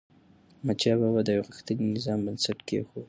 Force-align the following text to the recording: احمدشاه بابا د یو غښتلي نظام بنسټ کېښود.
احمدشاه 0.57 0.97
بابا 1.01 1.21
د 1.25 1.29
یو 1.37 1.43
غښتلي 1.49 1.85
نظام 1.95 2.19
بنسټ 2.25 2.57
کېښود. 2.67 2.99